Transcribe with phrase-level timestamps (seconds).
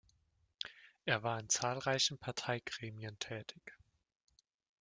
[1.05, 3.75] Er war in zahlreichen Parteigremien tätig.